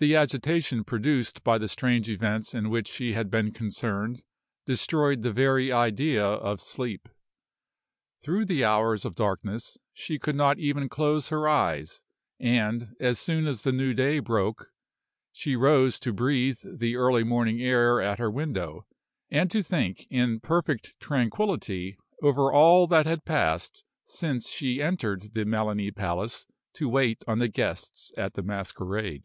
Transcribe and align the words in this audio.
The 0.00 0.16
agitation 0.16 0.84
produced 0.84 1.42
by 1.42 1.56
the 1.56 1.66
strange 1.66 2.10
events 2.10 2.52
in 2.52 2.68
which 2.68 2.88
she 2.88 3.14
had 3.14 3.30
been 3.30 3.52
concerned 3.52 4.22
destroyed 4.66 5.22
the 5.22 5.32
very 5.32 5.72
idea 5.72 6.22
of 6.22 6.60
sleep. 6.60 7.08
Through 8.22 8.44
the 8.44 8.64
hours 8.66 9.06
of 9.06 9.14
darkness 9.14 9.78
she 9.94 10.18
could 10.18 10.36
not 10.36 10.58
even 10.58 10.90
close 10.90 11.30
her 11.30 11.48
eyes; 11.48 12.02
and, 12.38 12.94
as 13.00 13.18
soon 13.18 13.46
as 13.46 13.62
the 13.62 13.72
new 13.72 13.94
day 13.94 14.18
broke, 14.18 14.68
she 15.32 15.56
rose 15.56 15.98
to 16.00 16.12
breathe 16.12 16.58
the 16.62 16.96
early 16.96 17.24
morning 17.24 17.62
air 17.62 17.98
at 18.02 18.18
her 18.18 18.30
window, 18.30 18.86
and 19.30 19.50
to 19.52 19.62
think 19.62 20.06
in 20.10 20.38
perfect 20.38 20.92
tranquillity 21.00 21.96
over 22.22 22.52
all 22.52 22.86
that 22.86 23.06
had 23.06 23.24
passed 23.24 23.84
since 24.04 24.50
she 24.50 24.82
entered 24.82 25.32
the 25.32 25.46
Melani 25.46 25.90
Palace 25.90 26.44
to 26.74 26.90
wait 26.90 27.24
on 27.26 27.38
the 27.38 27.48
guests 27.48 28.12
at 28.18 28.34
the 28.34 28.42
masquerade. 28.42 29.24